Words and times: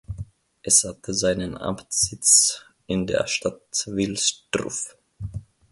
Es 0.63 0.83
hatte 0.83 1.13
seinen 1.13 1.55
Amtssitz 1.55 2.63
in 2.87 3.05
der 3.05 3.27
Stadt 3.27 3.83
Wilsdruff. 3.85 4.97